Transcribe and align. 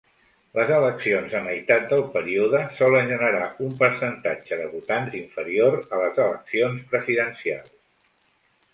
Les 0.59 0.69
eleccions 0.77 1.35
a 1.39 1.41
meitat 1.47 1.85
del 1.91 2.01
període 2.15 2.63
solen 2.81 3.13
generar 3.13 3.43
un 3.67 3.77
percentatge 3.83 4.61
de 4.65 4.69
votants 4.75 5.21
inferior 5.23 5.81
a 5.83 6.03
les 6.05 6.21
eleccions 6.29 6.85
presidencials. 6.97 7.75